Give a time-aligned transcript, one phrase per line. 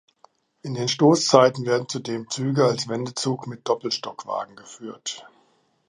[0.63, 5.27] In den Stoßzeiten werden zudem Züge als Wendezug mit Doppelstockwagen geführt.